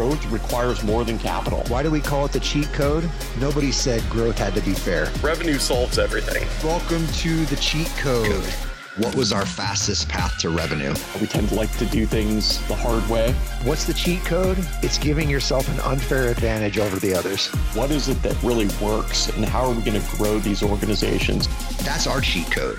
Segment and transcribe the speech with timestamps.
[0.00, 1.62] growth requires more than capital.
[1.68, 3.06] Why do we call it the cheat code?
[3.38, 5.12] Nobody said growth had to be fair.
[5.20, 6.48] Revenue solves everything.
[6.66, 8.46] Welcome to the cheat code.
[8.96, 10.94] What was our fastest path to revenue?
[11.20, 13.32] We tend to like to do things the hard way.
[13.62, 14.56] What's the cheat code?
[14.82, 17.48] It's giving yourself an unfair advantage over the others.
[17.74, 21.46] What is it that really works and how are we going to grow these organizations?
[21.84, 22.78] That's our cheat code.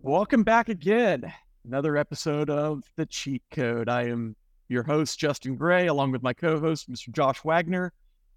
[0.00, 1.32] Welcome back again.
[1.66, 3.88] Another episode of The Cheat Code.
[3.90, 4.34] I am
[4.68, 7.12] your host, Justin Gray, along with my co host, Mr.
[7.12, 7.92] Josh Wagner.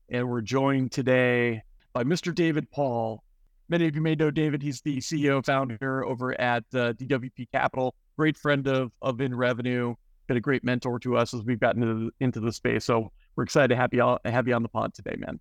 [0.09, 1.63] And we're joined today
[1.93, 2.35] by Mr.
[2.35, 3.23] David Paul.
[3.69, 4.61] Many of you may know David.
[4.61, 9.95] He's the CEO founder over at uh, DWP Capital, great friend of, of In Revenue,
[10.27, 12.83] been a great mentor to us as we've gotten into the, into the space.
[12.83, 15.39] So we're excited to have you, have you on the pod today, man.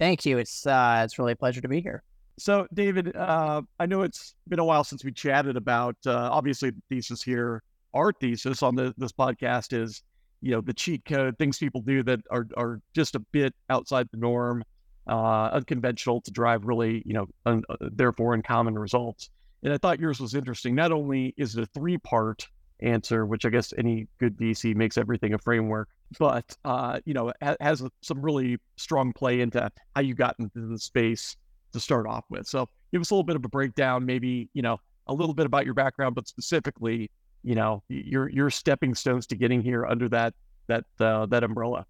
[0.00, 0.38] Thank you.
[0.38, 2.02] It's uh, it's really a pleasure to be here.
[2.36, 5.96] So, David, uh, I know it's been a while since we chatted about.
[6.04, 7.62] Uh, obviously, the thesis here,
[7.94, 10.02] our thesis on the, this podcast is,
[10.40, 14.08] you know, the cheat code, things people do that are are just a bit outside
[14.10, 14.64] the norm,
[15.06, 19.30] uh, unconventional to drive really, you know, un, uh, therefore uncommon results.
[19.62, 20.74] And I thought yours was interesting.
[20.74, 22.48] Not only is it a three part
[22.80, 27.32] answer, which I guess any good VC makes everything a framework, but uh, you know,
[27.60, 31.36] has some really strong play into how you got into the space
[31.74, 32.46] to start off with.
[32.46, 35.44] So give us a little bit of a breakdown, maybe, you know, a little bit
[35.44, 37.10] about your background, but specifically,
[37.42, 40.32] you know, your your stepping stones to getting here under that
[40.66, 41.84] that uh, that umbrella.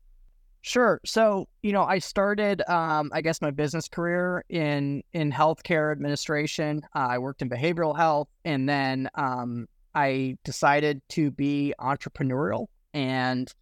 [0.63, 0.99] Sure.
[1.05, 6.83] So, you know, I started, um, I guess, my business career in in healthcare administration.
[6.97, 13.53] Uh, I worked in behavioral health, and then um, I decided to be entrepreneurial and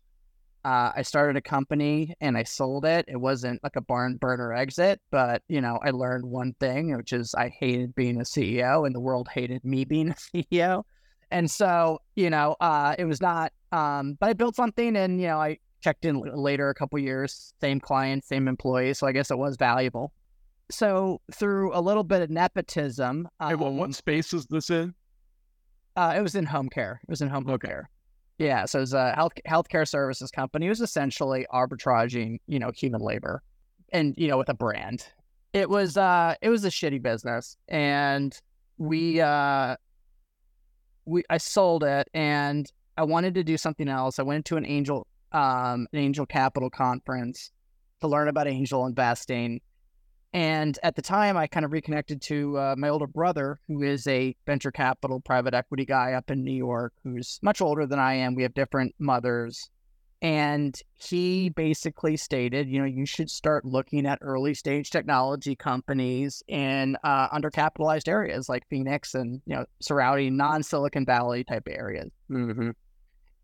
[0.65, 3.05] uh, I started a company and I sold it.
[3.09, 7.13] It wasn't like a barn burner exit, but you know, I learned one thing, which
[7.13, 10.85] is I hated being a CEO, and the world hated me being a CEO.
[11.31, 13.53] And so, you know, uh, it was not.
[13.73, 17.53] Um, but I built something, and you know, I checked in later, a couple years,
[17.61, 18.95] same client, same employee.
[18.95, 20.13] So I guess it was valuable.
[20.71, 24.95] So through a little bit of nepotism, um, hey, well, what space is this in?
[25.97, 27.01] Uh, it was in home care.
[27.03, 27.69] It was in home okay.
[27.69, 27.91] care.
[28.43, 30.69] Yeah, so it's a health healthcare services company.
[30.69, 33.41] Was essentially arbitraging, you know, human labor,
[33.93, 35.07] and you know, with a brand.
[35.53, 38.37] It was uh, it was a shitty business, and
[38.79, 39.77] we uh,
[41.05, 42.67] we I sold it, and
[42.97, 44.19] I wanted to do something else.
[44.19, 47.53] I went to an angel um, an angel capital conference
[48.01, 49.61] to learn about angel investing,
[50.35, 54.07] and at the time, I kind of reconnected to uh, my older brother, who is
[54.07, 58.15] a venture capital private equity guy up in New York, who's much older than I
[58.15, 58.35] am.
[58.35, 59.69] We have different mothers.
[60.23, 66.43] And he basically stated, you know, you should start looking at early stage technology companies
[66.47, 72.11] in uh, undercapitalized areas like Phoenix and, you know, surrounding non Silicon Valley type areas.
[72.31, 72.71] Mm-hmm.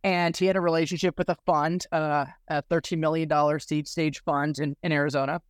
[0.05, 3.29] And he had a relationship with a fund, uh, a $13 million
[3.61, 5.43] seed stage fund in, in Arizona.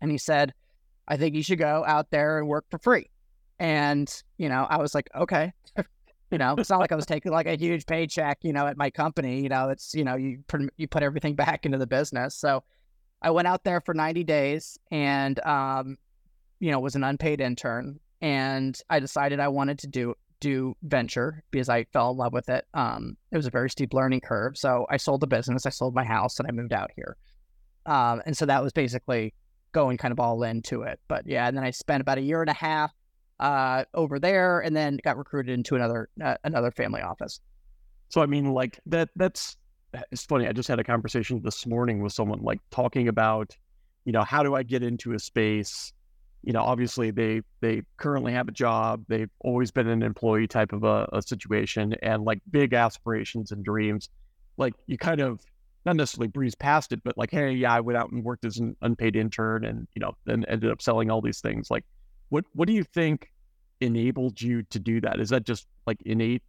[0.00, 0.54] And he said,
[1.10, 3.10] I think you should go out there and work for free.
[3.58, 5.52] And, you know, I was like, okay.
[6.30, 8.76] you know, it's not like I was taking like a huge paycheck, you know, at
[8.76, 9.42] my company.
[9.42, 12.36] You know, it's, you know, you put, you put everything back into the business.
[12.36, 12.62] So
[13.20, 15.98] I went out there for 90 days and, um,
[16.60, 17.98] you know, was an unpaid intern.
[18.22, 22.48] And I decided I wanted to do do venture because I fell in love with
[22.48, 22.64] it.
[22.72, 24.56] Um, it was a very steep learning curve.
[24.56, 27.18] So I sold the business, I sold my house, and I moved out here.
[27.84, 29.34] Um, and so that was basically
[29.72, 31.00] going kind of all into it.
[31.08, 32.92] But yeah, and then I spent about a year and a half
[33.38, 37.40] uh, over there, and then got recruited into another uh, another family office.
[38.08, 39.08] So I mean, like that.
[39.16, 39.56] That's
[40.12, 40.46] it's funny.
[40.46, 43.56] I just had a conversation this morning with someone like talking about,
[44.04, 45.92] you know, how do I get into a space?
[46.42, 49.04] You know, obviously they they currently have a job.
[49.08, 53.64] They've always been an employee type of a, a situation, and like big aspirations and
[53.64, 54.08] dreams.
[54.56, 55.40] Like you kind of
[55.84, 58.58] not necessarily breeze past it, but like, hey, yeah, I went out and worked as
[58.58, 61.70] an unpaid intern and, you know, then ended up selling all these things.
[61.70, 61.84] Like,
[62.28, 63.32] what what do you think
[63.80, 65.20] enabled you to do that?
[65.20, 66.42] Is that just like innate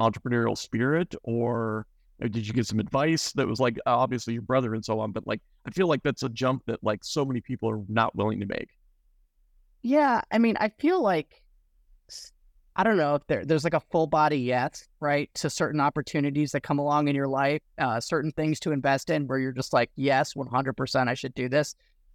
[0.00, 1.86] entrepreneurial spirit or
[2.22, 5.00] uh, did you get some advice that was like oh, obviously your brother and so
[5.00, 7.82] on, but like I feel like that's a jump that like so many people are
[7.88, 8.70] not willing to make.
[9.82, 11.42] Yeah, I mean, I feel like
[12.74, 16.52] I don't know if there, there's like a full body yes, right, to certain opportunities
[16.52, 19.72] that come along in your life, uh, certain things to invest in where you're just
[19.72, 21.74] like, yes, 100% I should do this.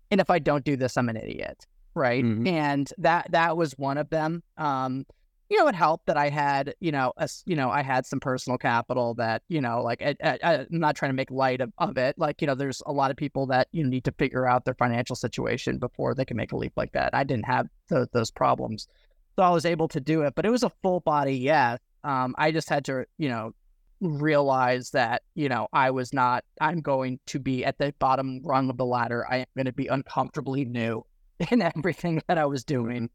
[0.10, 2.24] And if I don't do this, I'm an idiot, right?
[2.24, 2.48] Mm-hmm.
[2.48, 4.42] And that that was one of them.
[4.58, 5.06] Um,
[5.50, 8.20] you know, it helped that I had, you know, a, you know, I had some
[8.20, 11.98] personal capital that, you know, like I, am not trying to make light of, of
[11.98, 12.18] it.
[12.18, 14.74] Like, you know, there's a lot of people that you need to figure out their
[14.74, 17.12] financial situation before they can make a leap like that.
[17.14, 18.88] I didn't have th- those problems
[19.38, 20.34] so I was able to do it.
[20.36, 21.80] But it was a full body yes.
[22.04, 23.52] Um, I just had to, you know,
[24.00, 26.44] realize that you know I was not.
[26.60, 29.26] I'm going to be at the bottom rung of the ladder.
[29.30, 31.06] I am going to be uncomfortably new
[31.52, 33.10] in everything that I was doing.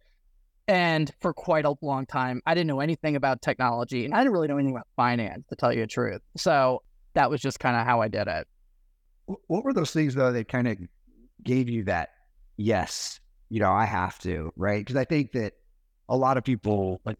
[0.69, 4.33] And for quite a long time, I didn't know anything about technology and I didn't
[4.33, 6.21] really know anything about finance, to tell you the truth.
[6.37, 6.83] So
[7.15, 8.47] that was just kind of how I did it.
[9.27, 10.79] What were those things, though, that kind of
[11.43, 12.11] gave you that,
[12.57, 13.19] yes,
[13.49, 14.81] you know, I have to, right?
[14.81, 15.55] Because I think that
[16.13, 17.17] a lot of people, like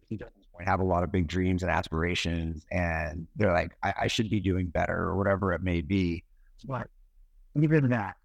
[0.63, 4.39] have a lot of big dreams and aspirations, and they're like, I, I should be
[4.39, 6.23] doing better or whatever it may be.
[6.63, 6.87] But
[7.59, 8.15] even that,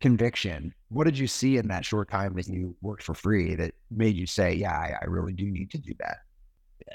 [0.00, 0.74] conviction.
[0.88, 4.16] What did you see in that short time that you worked for free that made
[4.16, 6.18] you say, yeah, I, I really do need to do that?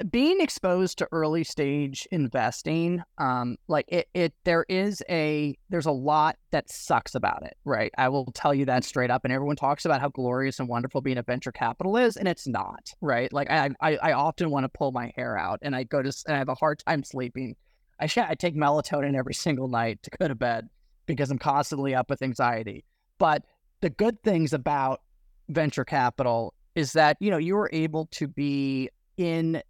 [0.10, 5.92] Being exposed to early stage investing, um, like it, it, there is a, there's a
[5.92, 7.92] lot that sucks about it, right?
[7.98, 9.26] I will tell you that straight up.
[9.26, 12.48] And everyone talks about how glorious and wonderful being a venture capital is, and it's
[12.48, 13.32] not, right?
[13.34, 16.14] Like I, I, I often want to pull my hair out, and I go to,
[16.26, 17.56] and I have a hard time sleeping.
[18.00, 20.70] I, sh- I take melatonin every single night to go to bed
[21.06, 22.86] because I'm constantly up with anxiety.
[23.18, 23.44] But
[23.82, 25.02] the good things about
[25.50, 29.62] venture capital is that, you know, you were able to be in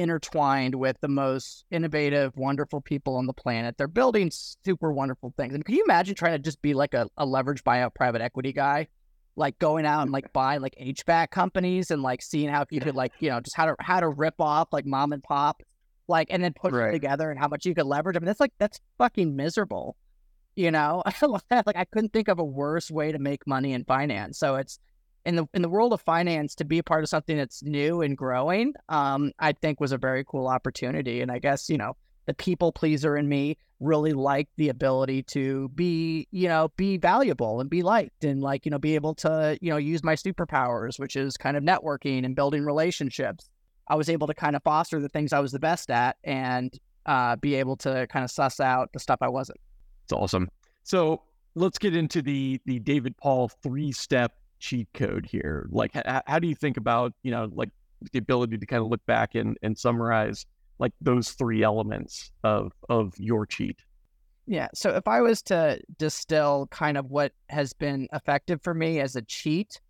[0.00, 3.76] intertwined with the most innovative, wonderful people on the planet.
[3.76, 5.54] They're building super wonderful things.
[5.54, 8.52] And can you imagine trying to just be like a, a leverage buyout private equity
[8.52, 8.88] guy?
[9.36, 12.96] Like going out and like buying like HVAC companies and like seeing how you could
[12.96, 15.62] like, you know, just how to how to rip off like mom and pop,
[16.08, 16.88] like and then put right.
[16.88, 18.16] it together and how much you could leverage.
[18.16, 19.96] I mean, that's like that's fucking miserable
[20.56, 24.36] you know like i couldn't think of a worse way to make money in finance
[24.36, 24.80] so it's
[25.24, 28.02] in the in the world of finance to be a part of something that's new
[28.02, 31.20] and growing um i think was a very cool opportunity.
[31.20, 31.96] And i guess you know
[32.26, 37.60] the people pleaser in me really liked the ability to be you know be valuable
[37.60, 40.98] and be liked and like you know be able to you know use my superpowers
[40.98, 43.48] which is kind of networking and building relationships.
[43.88, 46.78] I was able to kind of foster the things i was the best at and
[47.06, 49.58] uh, be able to kind of suss out the stuff i wasn't.
[50.04, 50.50] It's awesome.
[50.84, 51.22] So
[51.54, 55.68] let's get into the the David Paul three step cheat code here.
[55.70, 57.70] Like, h- how do you think about you know like
[58.12, 60.46] the ability to kind of look back and and summarize
[60.78, 63.78] like those three elements of of your cheat?
[64.46, 64.68] Yeah.
[64.74, 69.14] So if I was to distill kind of what has been effective for me as
[69.14, 69.80] a cheat,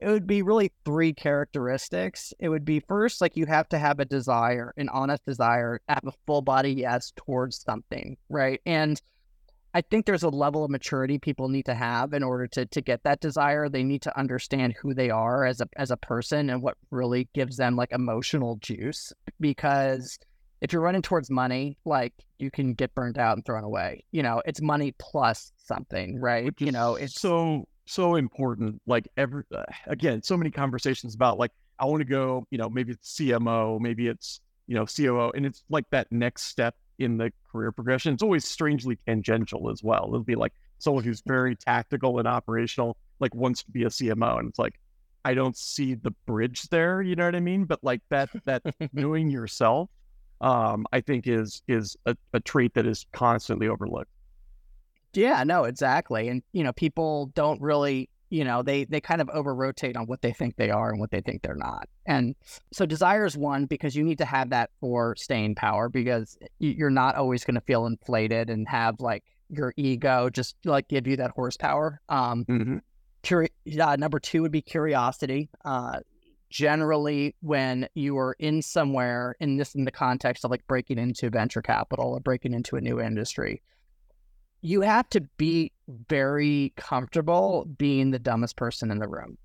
[0.00, 2.32] it would be really three characteristics.
[2.38, 6.04] It would be first, like you have to have a desire, an honest desire, have
[6.06, 8.60] a full body yes towards something, right?
[8.64, 9.00] And
[9.74, 12.80] I think there's a level of maturity people need to have in order to to
[12.80, 13.68] get that desire.
[13.68, 17.28] They need to understand who they are as a as a person and what really
[17.34, 19.12] gives them like emotional juice.
[19.40, 20.18] Because
[20.60, 24.04] if you're running towards money, like you can get burned out and thrown away.
[24.10, 26.52] You know, it's money plus something, right?
[26.58, 28.80] You know, it's so so important.
[28.86, 32.46] Like every uh, again, so many conversations about like I want to go.
[32.50, 36.44] You know, maybe it's CMO, maybe it's you know COO, and it's like that next
[36.44, 38.14] step in the career progression.
[38.14, 40.04] It's always strangely tangential as well.
[40.08, 44.38] It'll be like someone who's very tactical and operational, like wants to be a CMO,
[44.38, 44.78] and it's like
[45.24, 47.02] I don't see the bridge there.
[47.02, 47.64] You know what I mean?
[47.64, 48.62] But like that that
[48.92, 49.90] knowing yourself,
[50.40, 54.10] um, I think is is a, a trait that is constantly overlooked.
[55.14, 56.28] Yeah, no, exactly.
[56.28, 60.06] And you know, people don't really you know they they kind of over rotate on
[60.06, 61.88] what they think they are and what they think they're not.
[62.06, 62.34] And
[62.72, 66.90] so desire is one because you need to have that for staying power because you're
[66.90, 71.16] not always going to feel inflated and have like your ego just like give you
[71.16, 72.00] that horsepower.
[72.08, 72.76] Um mm-hmm.
[73.22, 75.48] curi- uh, number two would be curiosity.
[75.64, 76.00] Uh
[76.50, 81.28] generally when you are in somewhere in this in the context of like breaking into
[81.28, 83.60] venture capital or breaking into a new industry
[84.60, 85.72] you have to be
[86.08, 89.38] very comfortable being the dumbest person in the room.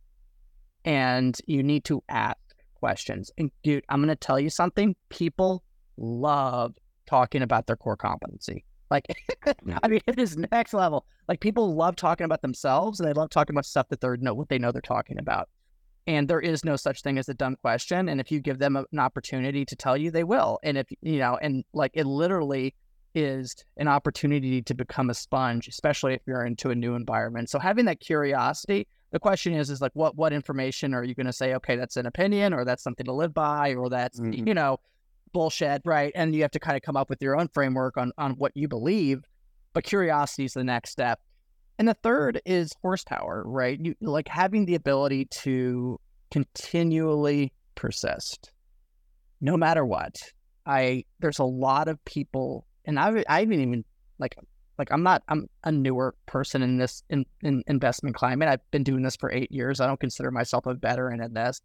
[0.85, 2.37] And you need to ask
[2.75, 3.31] questions.
[3.37, 4.95] And dude, I'm going to tell you something.
[5.09, 5.63] People
[5.97, 8.65] love talking about their core competency.
[8.89, 9.05] Like,
[9.83, 11.05] I mean, it is next level.
[11.27, 14.33] Like, people love talking about themselves and they love talking about stuff that they're know
[14.33, 15.49] what they know they're talking about.
[16.05, 18.09] And there is no such thing as a dumb question.
[18.09, 20.59] And if you give them an opportunity to tell you, they will.
[20.61, 22.75] And if, you know, and like it literally,
[23.15, 27.49] is an opportunity to become a sponge, especially if you're into a new environment.
[27.49, 31.27] So having that curiosity, the question is, is like, what what information are you going
[31.27, 31.53] to say?
[31.55, 34.47] Okay, that's an opinion, or that's something to live by, or that's mm-hmm.
[34.47, 34.79] you know
[35.33, 36.11] bullshit, right?
[36.15, 38.51] And you have to kind of come up with your own framework on on what
[38.55, 39.23] you believe.
[39.73, 41.19] But curiosity is the next step.
[41.79, 43.79] And the third is horsepower, right?
[43.79, 45.99] You like having the ability to
[46.31, 48.51] continually persist,
[49.41, 50.15] no matter what.
[50.65, 53.85] I there's a lot of people and I I haven't even
[54.19, 54.35] like
[54.77, 58.49] like I'm not I'm a newer person in this in, in investment climate.
[58.49, 59.79] I've been doing this for eight years.
[59.79, 61.61] I don't consider myself a veteran in this,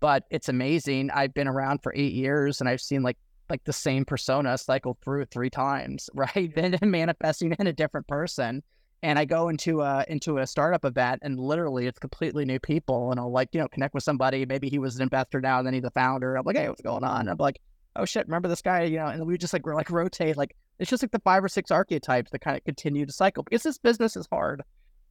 [0.00, 1.10] but it's amazing.
[1.10, 4.96] I've been around for eight years and I've seen like like the same persona cycle
[5.02, 6.54] through three times, right?
[6.54, 8.62] Then manifesting in a different person.
[9.02, 13.10] And I go into a into a startup event and literally it's completely new people.
[13.10, 14.44] And I'll like, you know, connect with somebody.
[14.44, 16.36] Maybe he was an investor now and then he's a founder.
[16.36, 17.20] I'm like, hey, what's going on?
[17.20, 17.60] And I'm like,
[17.96, 18.84] oh shit, remember this guy?
[18.84, 20.36] You know, and we just like we're like rotate.
[20.36, 23.42] Like it's just like the five or six archetypes that kind of continue to cycle
[23.42, 24.62] because this business is hard,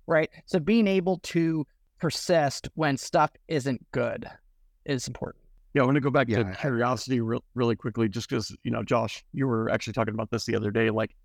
[0.08, 0.30] right?
[0.46, 1.66] So being able to
[2.00, 4.30] persist when stuff isn't good
[4.86, 5.44] is important.
[5.74, 6.44] Yeah, I want to go back yeah.
[6.44, 10.32] to curiosity re- really quickly, just because you know, Josh, you were actually talking about
[10.32, 10.90] this the other day.
[10.90, 11.16] Like,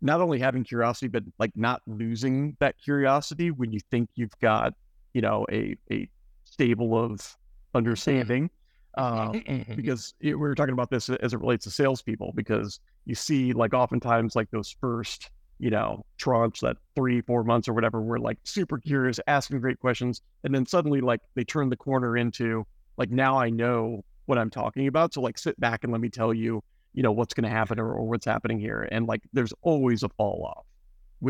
[0.00, 4.74] not only having curiosity, but like not losing that curiosity when you think you've got,
[5.14, 6.08] you know, a a
[6.44, 7.78] stable of mm-hmm.
[7.78, 8.50] understanding.
[8.96, 9.32] Uh,
[9.74, 13.52] because it, we were talking about this as it relates to salespeople, because you see,
[13.52, 18.18] like, oftentimes, like those first, you know, tranche, that three, four months or whatever, we're
[18.18, 22.66] like super curious, asking great questions, and then suddenly, like, they turn the corner into
[22.96, 25.14] like now I know what I'm talking about.
[25.14, 26.62] So like sit back and let me tell you,
[26.94, 28.88] you know, what's going to happen or, or, what's happening here.
[28.90, 30.66] And like there's always a fall off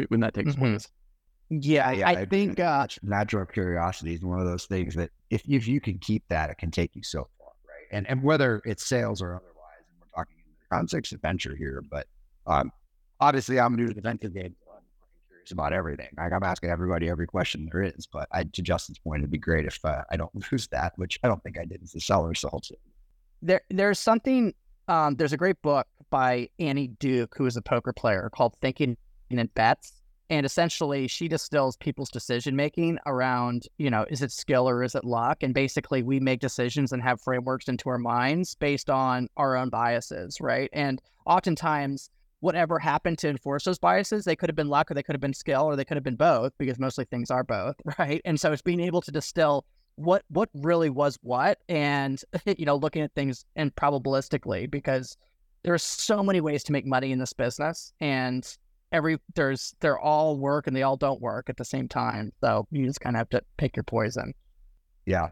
[0.09, 0.61] when that takes mm-hmm.
[0.61, 0.89] place.
[1.51, 5.43] Yeah, yeah, I, I think uh, natural curiosity is one of those things that if
[5.47, 7.42] if you can keep that, it can take you so far, right?
[7.93, 11.55] And and whether it's sales or otherwise, and we're talking in the context of venture
[11.55, 12.07] here, but
[12.47, 12.73] um,
[13.21, 14.83] obviously I'm new to the venture game I'm
[15.29, 16.09] curious about everything.
[16.17, 18.07] Like I'm asking everybody every question there is.
[18.07, 21.19] But I, to Justin's point, it'd be great if uh, I don't lose that, which
[21.23, 22.35] I don't think I did as a seller.
[22.35, 22.61] So
[23.41, 24.55] there, there's something.
[24.89, 28.97] Um, there's a great book by Annie Duke, who is a poker player, called Thinking
[29.31, 30.02] in Bets.
[30.33, 34.95] And essentially, she distills people's decision making around, you know, is it skill or is
[34.95, 35.43] it luck?
[35.43, 39.69] And basically, we make decisions and have frameworks into our minds based on our own
[39.69, 40.71] biases, right?
[40.73, 42.09] And oftentimes,
[42.41, 44.25] whatever happened to enforce those biases.
[44.25, 46.03] They could have been luck or they could have been skill or they could have
[46.03, 48.23] been both because mostly things are both, right?
[48.25, 52.77] And so it's being able to distill what what really was what and you know
[52.77, 55.19] looking at things and probabilistically because
[55.63, 58.57] there's so many ways to make money in this business and
[58.93, 62.33] every there's they're all work and they all don't work at the same time.
[62.41, 64.35] So you just kind of have to pick your poison.
[65.07, 65.31] Yeah.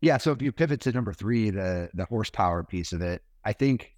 [0.00, 3.52] Yeah, so if you pivot to number 3 the the horsepower piece of it, I
[3.52, 3.94] think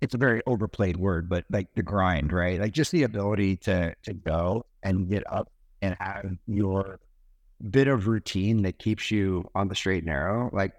[0.00, 2.60] it's a very overplayed word, but like the grind, right?
[2.60, 5.50] Like just the ability to to go and get up
[5.82, 7.00] and have your
[7.70, 10.50] bit of routine that keeps you on the straight and narrow.
[10.52, 10.72] Like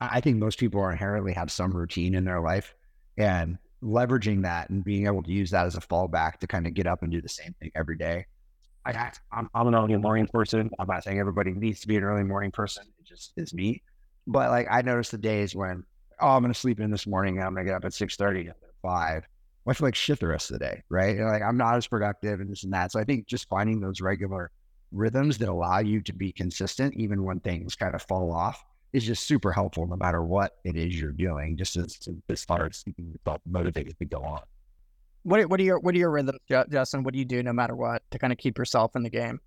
[0.00, 2.74] I think most people inherently have some routine in their life
[3.16, 6.74] and leveraging that and being able to use that as a fallback to kind of
[6.74, 8.26] get up and do the same thing every day.
[8.84, 10.70] I, I'm, I'm an early morning person.
[10.78, 12.84] I'm not saying everybody needs to be an early morning person.
[12.98, 13.82] It just is me.
[14.26, 15.84] But like I notice the days when
[16.22, 17.40] oh, I'm going to sleep in this morning.
[17.40, 19.26] I'm going to get up at 6.30 at 5.
[19.64, 21.18] I feel like shit the rest of the day, right?
[21.18, 22.90] like I'm not as productive and this and that.
[22.90, 24.50] So I think just finding those regular
[24.90, 29.04] rhythms that allow you to be consistent, even when things kind of fall off, is
[29.04, 32.82] just super helpful no matter what it is you're doing, just as, as far as
[32.82, 34.40] keeping yourself motivated to go on.
[35.24, 37.04] What, what are your what are your rhythms, Justin?
[37.04, 39.40] What do you do no matter what to kind of keep yourself in the game?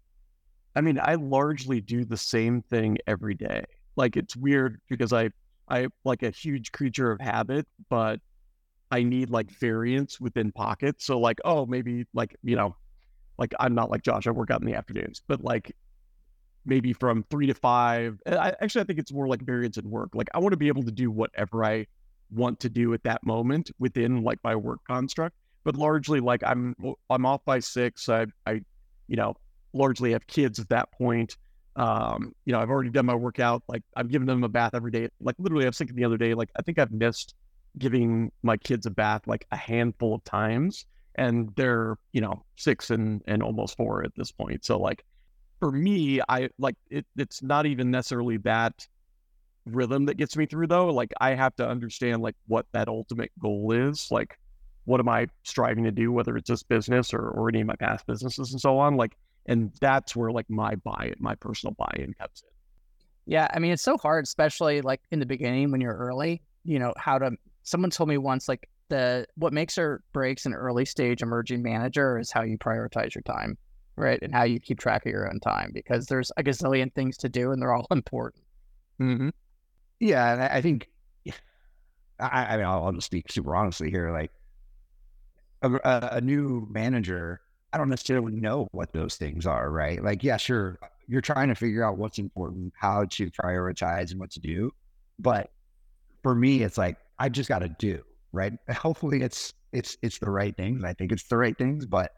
[0.75, 3.65] I mean, I largely do the same thing every day.
[3.95, 5.29] Like it's weird because I
[5.67, 8.19] I like a huge creature of habit, but
[8.91, 11.05] I need like variance within pockets.
[11.05, 12.75] So like, oh, maybe like, you know,
[13.37, 15.75] like I'm not like Josh, I work out in the afternoons, but like
[16.65, 18.19] maybe from three to five.
[18.27, 20.09] I actually I think it's more like variance in work.
[20.13, 21.85] Like I want to be able to do whatever I
[22.31, 25.35] want to do at that moment within like my work construct.
[25.63, 26.75] But largely like I'm
[27.09, 28.09] I'm off by six.
[28.09, 28.61] I I,
[29.07, 29.35] you know,
[29.73, 31.37] largely have kids at that point.
[31.75, 33.63] Um, you know, I've already done my workout.
[33.67, 35.09] Like I'm giving them a bath every day.
[35.19, 37.35] Like literally, I was thinking the other day, like I think I've missed
[37.77, 42.89] giving my kids a bath like a handful of times, and they're you know six
[42.89, 44.65] and and almost four at this point.
[44.65, 45.03] So like
[45.59, 47.05] for me, I like it.
[47.17, 48.87] It's not even necessarily that
[49.65, 50.87] rhythm that gets me through though.
[50.87, 54.09] Like I have to understand like what that ultimate goal is.
[54.11, 54.37] Like
[54.85, 57.75] what am I striving to do, whether it's this business or or any of my
[57.75, 58.95] past businesses and so on.
[58.95, 63.33] Like and that's where like my buy-in, my personal buy-in comes in.
[63.33, 66.41] Yeah, I mean it's so hard, especially like in the beginning when you're early.
[66.63, 67.31] You know how to.
[67.63, 72.19] Someone told me once like the what makes or breaks an early stage emerging manager
[72.19, 73.57] is how you prioritize your time,
[73.95, 77.17] right, and how you keep track of your own time because there's a gazillion things
[77.17, 78.43] to do and they're all important.
[78.99, 79.29] Mm-hmm.
[79.99, 80.89] Yeah, and I think
[82.19, 84.11] I, I mean I'll, I'll, just speak super honestly here.
[84.11, 84.31] Like
[85.61, 87.41] a, a new manager
[87.75, 90.01] I don't necessarily know what those things are, right?
[90.01, 94.31] Like, yeah, sure, you're trying to figure out what's important, how to prioritize, and what
[94.31, 94.71] to do.
[95.19, 95.51] But
[96.23, 98.53] for me, it's like I just got to do, right?
[98.69, 100.85] Hopefully, it's it's it's the right things.
[100.85, 102.13] I think it's the right things, but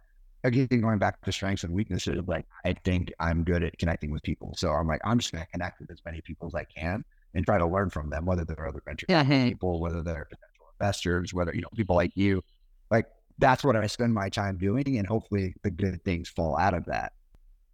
[0.48, 4.24] again, going back to strengths and weaknesses, like I think I'm good at connecting with
[4.24, 6.63] people, so I'm like I'm just going to connect with as many people as I
[6.63, 9.50] can and try to learn from them, whether they're other venture yeah, hey.
[9.50, 12.44] people, whether they're potential investors, whether you know people like you,
[12.89, 13.06] like
[13.38, 16.86] that's what I spend my time doing, and hopefully the good things fall out of
[16.86, 17.13] that.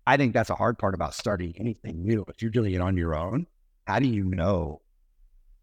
[0.06, 2.26] I think that's a hard part about starting anything new.
[2.28, 3.48] If you're doing it on your own,
[3.88, 4.82] how do you know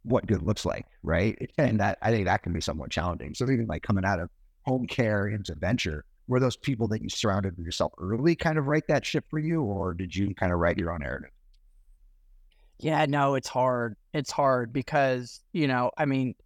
[0.02, 1.50] what good looks like, right?
[1.59, 3.35] And that I think that can be somewhat challenging.
[3.35, 4.31] So even like coming out of
[4.62, 8.87] home care into venture, were those people that you surrounded yourself early kind of write
[8.87, 11.30] that ship for you, or did you kind of write your own narrative?
[12.78, 13.96] Yeah, no, it's hard.
[14.14, 16.37] It's hard because, you know, I mean,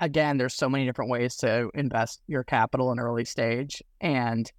[0.00, 3.80] again, there's so many different ways to invest your capital in early stage.
[4.00, 4.50] And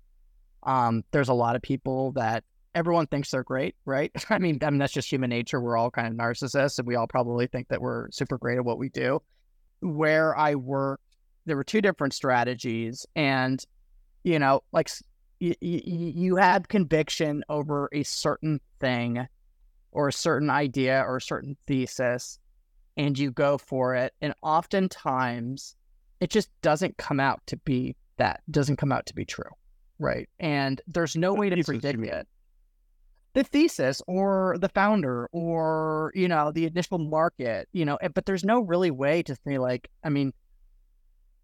[0.64, 4.10] um, there's a lot of people that everyone thinks they're great, right?
[4.30, 5.60] I mean, I mean, that's just human nature.
[5.60, 8.64] We're all kind of narcissists and we all probably think that we're super great at
[8.64, 9.22] what we do.
[9.82, 11.02] Where I work,
[11.46, 13.06] there were two different strategies.
[13.18, 13.64] And,
[14.24, 14.90] you know, like
[15.40, 19.28] y- y- you have conviction over a certain thing
[19.92, 22.40] or a certain idea or a certain thesis
[22.98, 24.14] and you go for it.
[24.22, 25.76] And oftentimes
[26.20, 29.50] it just doesn't come out to be that, doesn't come out to be true.
[30.00, 30.30] Right.
[30.40, 32.28] And there's no way to predict it.
[33.34, 38.26] The thesis or the founder or, you know, the initial market, you know, eh, but
[38.26, 40.34] there's no really way to say, like, I mean,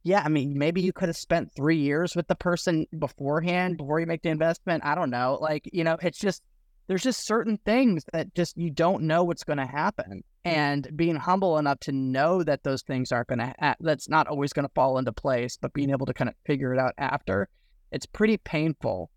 [0.04, 3.77] yeah, I mean, maybe you could have spent three years with the person beforehand mm.
[3.77, 4.86] before you make the investment.
[4.86, 5.38] I don't know.
[5.42, 6.44] Like, you know, it's just,
[6.88, 10.51] there's just certain things that just you don't know what's going to happen mm.
[10.51, 14.27] and being humble enough to know that those things aren't going to ha- that's not
[14.27, 16.94] always going to fall into place but being able to kind of figure it out
[16.98, 17.50] after
[17.92, 19.10] it's pretty painful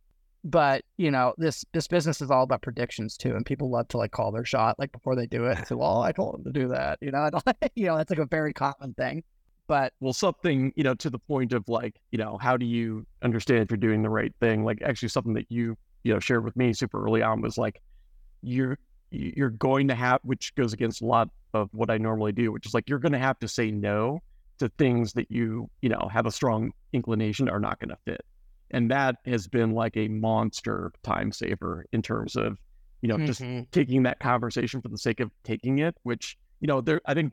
[0.42, 3.98] but you know this this business is all about predictions too and people love to
[3.98, 6.44] like call their shot like before they do it and say well i told them
[6.44, 7.28] to do that you know
[7.74, 9.22] you know that's like a very common thing
[9.70, 13.06] but well something you know to the point of like you know how do you
[13.22, 16.44] understand if you're doing the right thing like actually something that you you know shared
[16.44, 17.80] with me super early on was like
[18.42, 18.76] you're
[19.10, 22.66] you're going to have which goes against a lot of what I normally do, which
[22.66, 24.20] is like you're going to have to say no
[24.58, 28.24] to things that you you know have a strong inclination are not going to fit,
[28.70, 32.58] and that has been like a monster time saver in terms of
[33.02, 33.26] you know mm-hmm.
[33.26, 37.14] just taking that conversation for the sake of taking it, which you know there I
[37.14, 37.32] think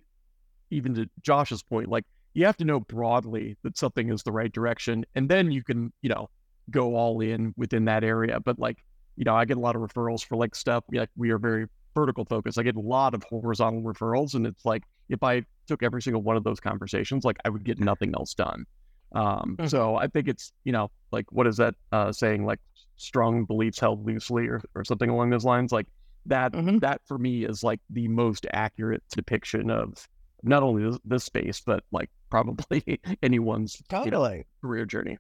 [0.69, 2.06] even to Josh's point, like
[2.38, 5.91] you have to know broadly that something is the right direction, and then you can
[6.04, 6.30] you know
[6.69, 8.39] go all in within that area.
[8.39, 8.78] But like,
[9.15, 10.84] you know, I get a lot of referrals for like stuff.
[10.93, 12.60] Like we are very vertical focused.
[12.60, 16.21] I get a lot of horizontal referrals, and it's like if I took every single
[16.21, 18.67] one of those conversations, like I would get nothing else done.
[19.13, 19.65] Um, mm-hmm.
[19.65, 22.60] So I think it's you know like what is that uh, saying like
[22.97, 25.88] strong beliefs held loosely or or something along those lines like
[26.28, 26.78] that mm-hmm.
[26.80, 30.08] that for me is like the most accurate depiction of
[30.43, 35.17] not only this, this space but like probably anyone's totally you know, career journey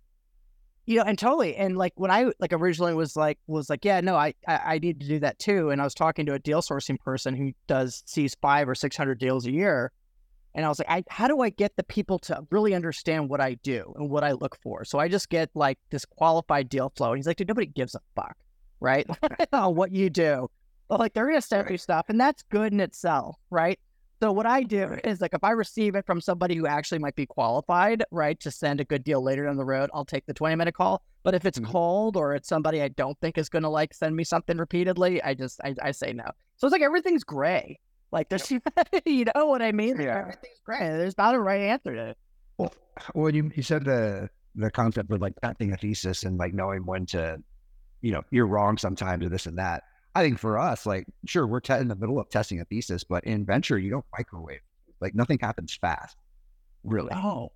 [0.87, 1.55] you know, and totally.
[1.57, 4.79] And like when I like originally was like was like, yeah, no, I, I, I
[4.79, 5.69] need to do that too.
[5.69, 8.95] And I was talking to a deal sourcing person who does sees five or six
[8.95, 9.91] hundred deals a year,
[10.55, 13.41] and I was like, I how do I get the people to really understand what
[13.41, 14.85] I do and what I look for?
[14.85, 17.09] So I just get like this qualified deal flow.
[17.09, 18.37] And he's like, dude, nobody gives a fuck,
[18.79, 19.05] right?
[19.51, 20.49] on what you do.
[20.87, 23.77] But like they're gonna send you stuff, and that's good in itself, right?
[24.19, 27.15] So what I do is like if I receive it from somebody who actually might
[27.15, 30.33] be qualified, right, to send a good deal later down the road, I'll take the
[30.33, 31.03] 20 minute call.
[31.23, 31.71] But if it's mm-hmm.
[31.71, 35.35] cold or it's somebody I don't think is gonna like send me something repeatedly, I
[35.35, 36.25] just I, I say no.
[36.55, 37.79] So it's like everything's gray.
[38.11, 38.49] Like there's
[39.05, 39.99] you know what I mean?
[39.99, 40.19] Yeah.
[40.19, 40.79] Everything's gray.
[40.79, 42.17] There's not a right answer to it.
[42.57, 42.73] Well
[43.13, 46.83] well you you said the the concept of like testing a thesis and like knowing
[46.85, 47.37] when to,
[48.01, 49.83] you know, you're wrong sometimes or this and that.
[50.17, 53.03] I think for us, like, sure, we're te- in the middle of testing a thesis,
[53.03, 54.61] but in venture, you don't microwave.
[54.99, 56.17] Like, nothing happens fast,
[56.83, 57.11] really.
[57.13, 57.51] Oh,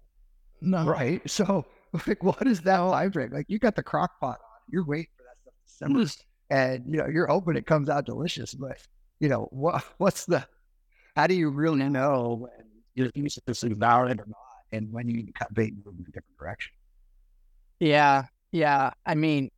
[0.62, 0.86] no.
[0.86, 1.28] Right.
[1.28, 1.65] So,
[2.06, 3.32] like, what is that time frame?
[3.34, 6.24] Like, you got the crock pot on, you're waiting for that stuff to simmer, mm.
[6.52, 8.54] and, you know, you're hoping it comes out delicious.
[8.54, 8.78] But,
[9.19, 10.45] you know, what what's the,
[11.15, 14.38] how do you really know when your thesis is valid or not?
[14.71, 16.74] And when you need to cut bait and move in a different direction?
[17.80, 18.26] Yeah.
[18.52, 18.91] Yeah.
[19.04, 19.50] I mean,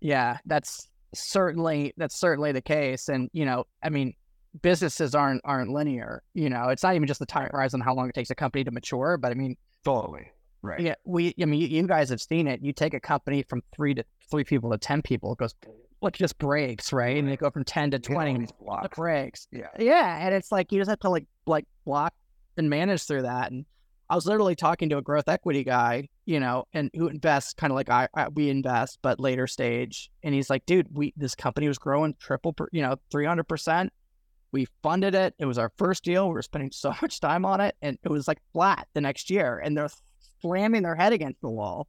[0.00, 3.08] yeah, that's, certainly that's certainly the case.
[3.08, 4.14] And you know, I mean,
[4.60, 6.22] businesses aren't aren't linear.
[6.34, 8.64] You know, it's not even just the time horizon how long it takes a company
[8.64, 10.30] to mature, but I mean, totally
[10.62, 10.80] right.
[10.80, 11.34] Yeah, we.
[11.40, 12.60] I mean, you, you guys have seen it.
[12.62, 15.54] You take a company from three to three people to ten people, it goes
[16.00, 17.16] like just breaks, right?
[17.16, 19.46] And they go from ten to twenty, yeah, it breaks.
[19.50, 22.12] Yeah, yeah, and it's like you just have to like like block
[22.56, 23.52] and manage through that.
[23.52, 23.64] And
[24.12, 27.70] I was literally talking to a growth equity guy, you know, and who invests kind
[27.70, 30.10] of like I, I, we invest, but later stage.
[30.22, 33.44] And he's like, dude, we this company was growing triple, per, you know, three hundred
[33.44, 33.90] percent.
[34.50, 35.34] We funded it.
[35.38, 36.28] It was our first deal.
[36.28, 39.30] We were spending so much time on it, and it was like flat the next
[39.30, 39.62] year.
[39.64, 39.88] And they're
[40.42, 41.88] slamming their head against the wall.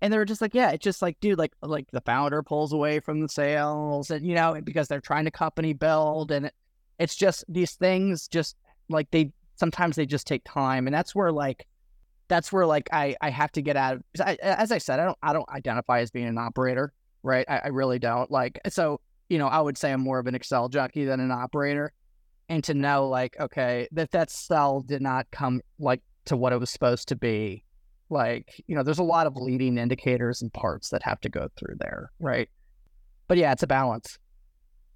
[0.00, 2.72] And they were just like, yeah, it's just like, dude, like, like the founder pulls
[2.72, 6.54] away from the sales, and you know, because they're trying to company build, and it,
[7.00, 8.54] it's just these things, just
[8.88, 10.86] like they sometimes they just take time.
[10.86, 11.66] And that's where like
[12.28, 14.02] that's where like I I have to get out of.
[14.20, 16.92] I, as I said, I don't I don't identify as being an operator,
[17.22, 17.44] right?
[17.48, 18.30] I, I really don't.
[18.30, 21.30] Like so, you know, I would say I'm more of an Excel junkie than an
[21.30, 21.92] operator,
[22.48, 26.60] and to know like okay that that cell did not come like to what it
[26.60, 27.64] was supposed to be
[28.10, 31.48] like you know there's a lot of leading indicators and parts that have to go
[31.56, 32.48] through there right
[33.26, 34.18] but yeah it's a balance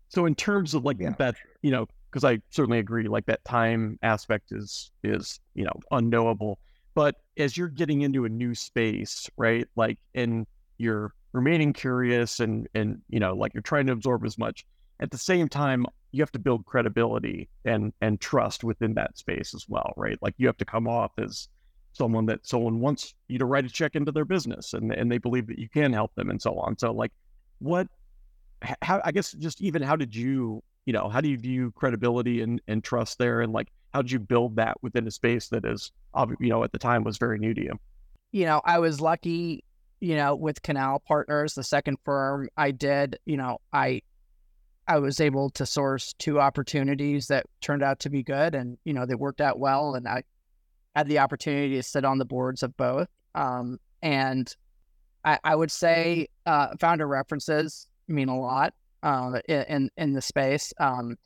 [0.09, 1.14] so in terms of like yeah.
[1.18, 5.72] that you know because i certainly agree like that time aspect is is you know
[5.90, 6.59] unknowable
[6.94, 10.46] but as you're getting into a new space right like and
[10.79, 14.64] you're remaining curious and and you know like you're trying to absorb as much
[15.01, 19.55] at the same time you have to build credibility and and trust within that space
[19.55, 21.48] as well right like you have to come off as
[21.92, 25.18] someone that someone wants you to write a check into their business and and they
[25.18, 26.77] believe that you can help them and so on.
[26.79, 27.12] So like
[27.59, 27.87] what
[28.81, 32.40] how I guess just even how did you you know how do you view credibility
[32.40, 35.64] and and trust there and like how did you build that within a space that
[35.64, 35.92] is
[36.40, 37.79] you know at the time was very new to you?
[38.33, 39.64] You know, I was lucky,
[40.01, 44.03] you know, with Canal Partners, the second firm I did, you know, I
[44.88, 48.92] I was able to source two opportunities that turned out to be good and you
[48.92, 50.25] know they worked out well and I
[50.97, 53.09] had the opportunity to sit on the boards of both.
[53.35, 54.55] Um, and
[55.25, 60.73] I, I, would say uh, founder references mean a lot uh, in in the space.
[60.79, 61.17] Um,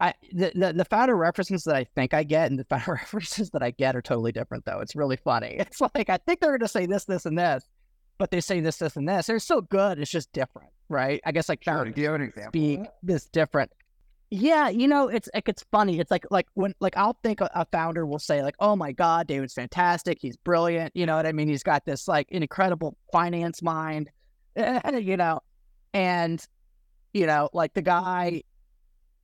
[0.00, 3.50] I the, the, the founder references that I think I get and the founder references
[3.50, 4.80] that I get are totally different though.
[4.80, 5.56] It's really funny.
[5.60, 7.64] It's like I think they're going to say this, this, and this,
[8.18, 9.26] but they say this, this, and this.
[9.26, 9.98] They're so good.
[9.98, 11.20] It's just different, right?
[11.24, 12.50] I guess like sure, give an example.
[12.50, 13.70] speak this different.
[14.30, 16.00] Yeah, you know, it's like it's funny.
[16.00, 18.90] It's like like when like I'll think a, a, founder will say like, "Oh my
[18.90, 20.18] God, David's fantastic.
[20.20, 21.46] He's brilliant." You know what I mean?
[21.46, 24.10] He's got this like an incredible finance mind,
[24.56, 25.40] you know,
[25.94, 26.46] and
[27.14, 28.42] you know, like the guy,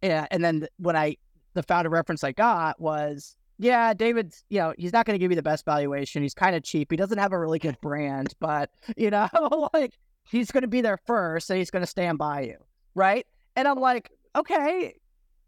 [0.01, 0.27] yeah.
[0.31, 1.17] And then when I
[1.55, 5.33] the founder reference I got was, yeah, David's, you know, he's not going to give
[5.33, 6.23] you the best valuation.
[6.23, 6.91] He's kind of cheap.
[6.91, 9.29] He doesn't have a really good brand, but you know,
[9.75, 12.57] like he's going to be there first, and he's going to stand by you,
[12.95, 13.27] right?
[13.57, 14.95] And I'm like, okay,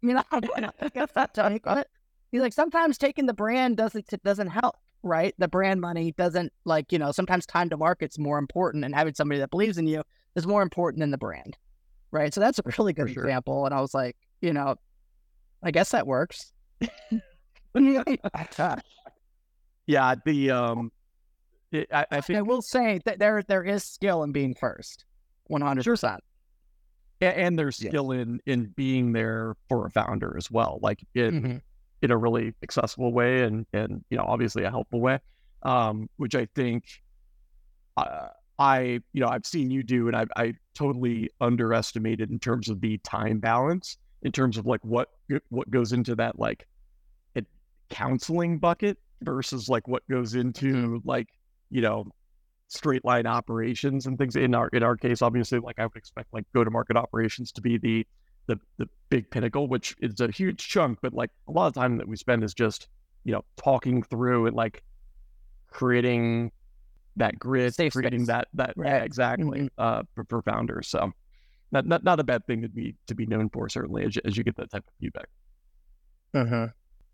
[0.01, 1.87] you know, I guess that's take it.
[2.31, 5.33] He's like, sometimes taking the brand doesn't doesn't help, right?
[5.37, 9.13] The brand money doesn't like, you know, sometimes time to market's more important and having
[9.13, 10.03] somebody that believes in you
[10.35, 11.57] is more important than the brand.
[12.11, 12.33] Right.
[12.33, 13.23] So that's a really good sure.
[13.23, 13.65] example.
[13.65, 14.75] And I was like, you know,
[15.63, 16.51] I guess that works.
[19.87, 20.91] yeah, the um
[21.71, 25.05] it, I, I, think I will say that there there is skill in being first.
[25.47, 26.23] One hundred percent
[27.31, 31.57] and, there's skill in in being there for a founder as well, like in mm-hmm.
[32.01, 35.19] in a really accessible way and and you know obviously a helpful way,
[35.63, 36.85] um, which I think
[37.97, 38.27] uh,
[38.59, 42.81] I you know I've seen you do and I I totally underestimated in terms of
[42.81, 45.09] the time balance in terms of like what
[45.49, 46.65] what goes into that like
[47.93, 50.47] counseling bucket versus like what goes mm-hmm.
[50.47, 51.27] into like
[51.69, 52.05] you know
[52.67, 54.35] straight line operations and things.
[54.35, 57.51] In our in our case, obviously, like I would expect like go to market operations
[57.53, 58.05] to be the
[58.47, 60.99] the the big pinnacle, which is a huge chunk.
[61.01, 62.87] But like a lot of time that we spend is just
[63.23, 64.83] you know talking through and like
[65.69, 66.51] creating
[67.17, 68.27] that grid, Safe creating space.
[68.27, 68.89] that that right.
[68.89, 69.67] yeah, exactly mm-hmm.
[69.77, 70.87] uh, for, for, founders.
[70.87, 71.11] So
[71.71, 74.21] not, not not a bad thing to be to be known for certainly as you,
[74.25, 75.27] as you get that type of feedback.
[76.33, 76.67] Uh-huh.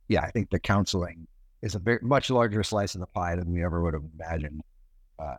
[0.08, 1.28] Yeah, I think the counseling
[1.62, 4.62] is a very much larger slice of the pie than we ever would have imagined
[5.20, 5.36] uh,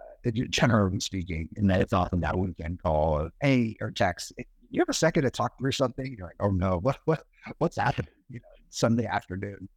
[0.51, 4.33] generally speaking, and then it's often that weekend call of hey or text.
[4.71, 6.15] You have a second to talk through something?
[6.17, 7.25] You're like, oh no, what what
[7.59, 8.13] what's happening?
[8.29, 9.69] You know, Sunday afternoon.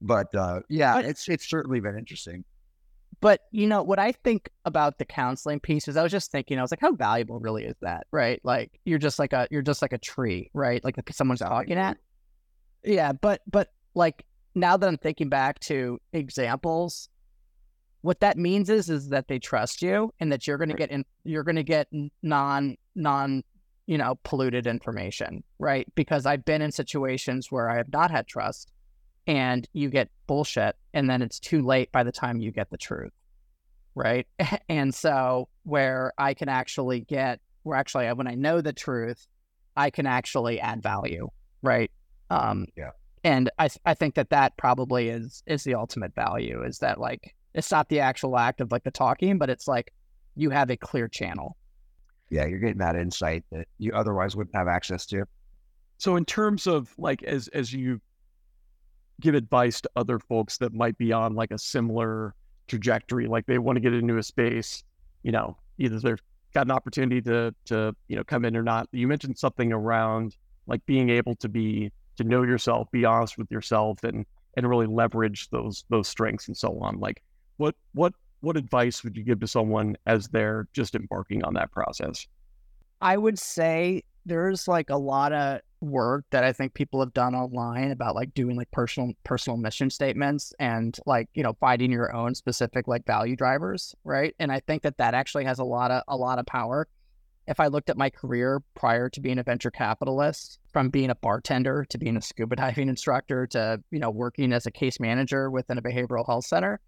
[0.00, 2.44] But uh, yeah, but, it's it's certainly been interesting.
[3.20, 6.58] But you know what I think about the counseling piece is I was just thinking
[6.58, 8.40] I was like, how valuable really is that, right?
[8.44, 10.82] Like you're just like a you're just like a tree, right?
[10.84, 11.98] Like someone's talking at.
[12.82, 17.08] Yeah, but but like now that I'm thinking back to examples,
[18.02, 20.90] what that means is is that they trust you and that you're going to get
[20.90, 21.88] in you're going to get
[22.22, 23.42] non non
[23.86, 28.26] you know polluted information right because i've been in situations where i have not had
[28.26, 28.72] trust
[29.30, 32.76] and you get bullshit and then it's too late by the time you get the
[32.76, 33.12] truth
[33.94, 34.26] right
[34.68, 39.26] and so where i can actually get where actually when i know the truth
[39.76, 41.28] i can actually add value
[41.62, 41.90] right
[42.30, 42.90] um yeah
[43.24, 47.34] and i i think that that probably is is the ultimate value is that like
[47.54, 49.92] it's not the actual act of like the talking, but it's like
[50.36, 51.56] you have a clear channel.
[52.30, 55.24] Yeah, you're getting that insight that you otherwise wouldn't have access to.
[55.98, 58.00] So in terms of like as as you
[59.20, 62.34] give advice to other folks that might be on like a similar
[62.68, 64.82] trajectory, like they want to get into a space,
[65.22, 66.22] you know, either they've
[66.54, 68.88] got an opportunity to to, you know, come in or not.
[68.92, 73.50] You mentioned something around like being able to be to know yourself, be honest with
[73.50, 74.24] yourself and
[74.56, 76.98] and really leverage those those strengths and so on.
[76.98, 77.22] Like
[77.56, 81.70] what what what advice would you give to someone as they're just embarking on that
[81.72, 82.26] process?
[83.02, 87.34] I would say there's like a lot of work that I think people have done
[87.34, 92.14] online about like doing like personal personal mission statements and like you know finding your
[92.14, 94.34] own specific like value drivers, right?
[94.38, 96.86] And I think that that actually has a lot of a lot of power.
[97.46, 101.14] If I looked at my career prior to being a venture capitalist, from being a
[101.16, 105.50] bartender to being a scuba diving instructor to you know working as a case manager
[105.50, 106.80] within a behavioral health center,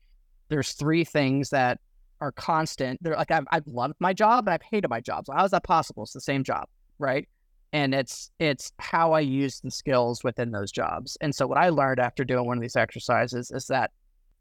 [0.49, 1.81] there's three things that
[2.21, 3.03] are constant.
[3.03, 5.27] They're like I've I've loved my job and I've hated my job.
[5.27, 6.03] So how is that possible?
[6.03, 7.27] It's the same job, right?
[7.73, 11.17] And it's it's how I use the skills within those jobs.
[11.21, 13.93] And so what I learned after doing one of these exercises is that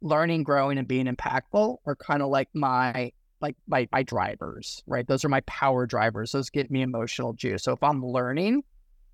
[0.01, 5.07] learning, growing, and being impactful are kind of like my like my my drivers, right?
[5.07, 6.31] Those are my power drivers.
[6.31, 7.63] Those give me emotional juice.
[7.63, 8.63] So if I'm learning,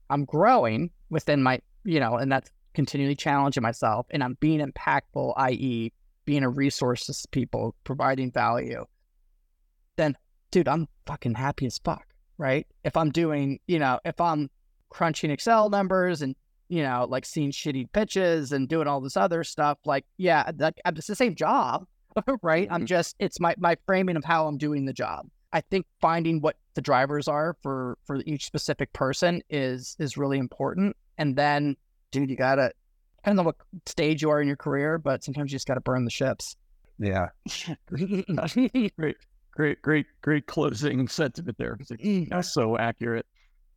[0.10, 5.34] I'm growing within my, you know, and that's continually challenging myself and I'm being impactful,
[5.38, 5.92] i.e.,
[6.26, 8.86] being a resource to people, providing value,
[9.96, 10.16] then
[10.52, 12.06] dude, I'm fucking happy as fuck,
[12.38, 12.68] right?
[12.84, 14.50] If I'm doing, you know, if I'm
[14.90, 16.36] crunching Excel numbers and,
[16.70, 20.76] you know, like seeing shitty pitches and doing all this other stuff, like, yeah, that,
[20.86, 21.86] it's the same job,
[22.42, 22.66] right?
[22.66, 22.74] Mm-hmm.
[22.74, 25.28] I'm just, it's my, my framing of how I'm doing the job.
[25.54, 30.38] I think finding what the drivers are for, for each specific person is, is really
[30.38, 30.96] important.
[31.18, 31.78] And then,
[32.12, 32.72] dude, you gotta,
[33.24, 35.76] I don't know what stage you are in your career, but sometimes you just got
[35.76, 36.56] to burn the ships.
[37.00, 37.28] Yeah.
[38.98, 39.18] great,
[39.58, 41.78] great, great, great closing sentiment there.
[41.90, 43.26] Like, that's so accurate.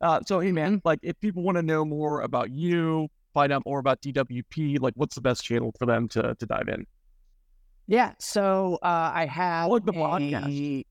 [0.02, 3.62] Uh, so, hey, man, like if people want to know more about you, find out
[3.64, 6.86] more about DWP, like what's the best channel for them to, to dive in?
[7.86, 8.12] Yeah.
[8.18, 10.84] So uh, I have plug the a, podcast.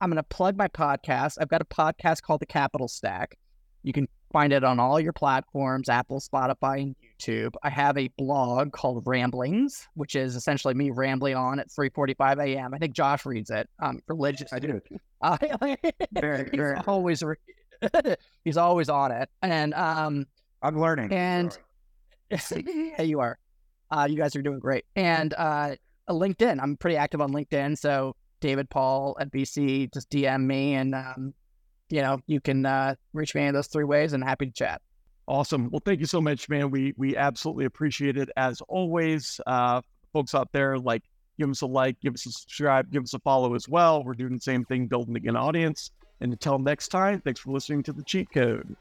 [0.00, 1.38] I'm going to plug my podcast.
[1.40, 3.36] I've got a podcast called The Capital Stack.
[3.82, 7.54] You can find it on all your platforms, Apple, Spotify, and YouTube.
[7.62, 12.74] I have a blog called Ramblings, which is essentially me rambling on at 3:45 a.m.
[12.74, 14.56] I think Josh reads it um, religiously.
[14.56, 14.80] I do.
[15.22, 15.78] Uh, very,
[16.12, 16.76] very.
[16.76, 17.36] He's always re-
[18.44, 20.26] he's always on it, and um,
[20.60, 21.10] I'm learning.
[21.10, 21.56] And
[22.30, 23.38] yeah, you are.
[23.90, 24.84] Uh, you guys are doing great.
[24.94, 25.76] And uh,
[26.10, 27.78] LinkedIn, I'm pretty active on LinkedIn.
[27.78, 31.32] So David Paul at BC, just DM me, and um,
[31.88, 34.80] you know you can uh, reach me in those three ways, and happy to chat.
[35.28, 35.70] Awesome.
[35.70, 36.70] Well, thank you so much, man.
[36.70, 39.40] We we absolutely appreciate it as always.
[39.46, 39.80] Uh,
[40.12, 41.02] folks out there, like
[41.38, 44.02] give us a like, give us a subscribe, give us a follow as well.
[44.04, 45.90] We're doing the same thing, building an audience.
[46.20, 48.76] And until next time, thanks for listening to the cheat code.